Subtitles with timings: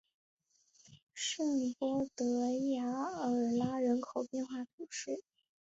[1.13, 1.43] 圣
[1.77, 2.25] 波德
[2.75, 5.23] 雅尔拉人口变化图示